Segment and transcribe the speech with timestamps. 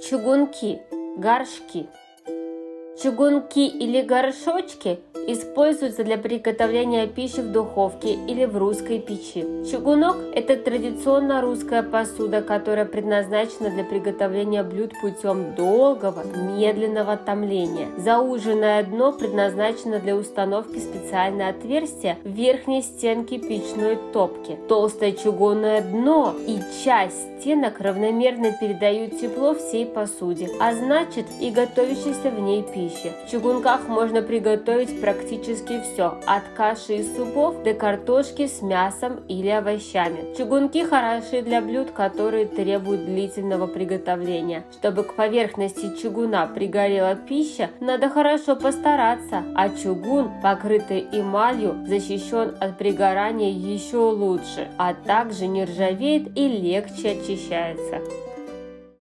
[0.00, 0.80] Чугунки,
[1.16, 1.88] горшки.
[3.00, 4.98] Чугунки или горшочки
[5.28, 9.44] используются для приготовления пищи в духовке или в русской печи.
[9.70, 16.24] Чугунок– это традиционно русская посуда, которая предназначена для приготовления блюд путем долгого,
[16.56, 17.88] медленного томления.
[17.98, 24.56] Зауженное дно предназначено для установки специального отверстия в верхней стенке печной топки.
[24.66, 32.30] Толстое чугунное дно и часть стенок равномерно передают тепло всей посуде, а значит и готовящейся
[32.30, 32.87] в ней пищи.
[32.88, 39.48] В чугунках можно приготовить практически все, от каши и супов до картошки с мясом или
[39.48, 40.34] овощами.
[40.36, 44.64] Чугунки хороши для блюд, которые требуют длительного приготовления.
[44.72, 52.78] Чтобы к поверхности чугуна пригорела пища, надо хорошо постараться, а чугун, покрытый эмалью, защищен от
[52.78, 58.00] пригорания еще лучше, а также не ржавеет и легче очищается.